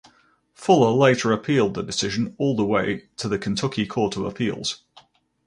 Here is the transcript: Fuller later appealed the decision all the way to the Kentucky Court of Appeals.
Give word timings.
Fuller 0.55 0.89
later 0.97 1.31
appealed 1.31 1.75
the 1.75 1.83
decision 1.83 2.33
all 2.39 2.55
the 2.55 2.65
way 2.65 3.03
to 3.17 3.29
the 3.29 3.37
Kentucky 3.37 3.85
Court 3.85 4.17
of 4.17 4.23
Appeals. 4.25 4.81